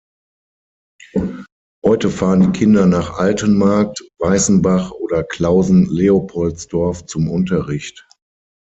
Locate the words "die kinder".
2.51-2.87